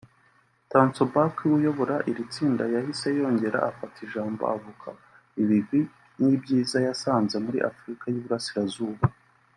Tansoback 0.71 1.35
uyobora 1.57 1.95
iri 2.09 2.23
tsinda 2.31 2.63
yahise 2.75 3.07
yongera 3.19 3.57
afata 3.69 3.97
ijambo 4.05 4.41
avuga 4.55 4.87
ibigwi 5.41 5.79
n’ibyiza 6.21 6.77
yasanze 6.87 7.35
muri 7.45 7.59
Afurika 7.69 8.03
y’Uburasirazuba 8.15 9.03